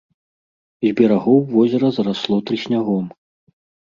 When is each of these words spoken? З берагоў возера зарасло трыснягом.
З 0.85 0.89
берагоў 0.99 1.37
возера 1.55 1.87
зарасло 1.97 2.39
трыснягом. 2.51 3.05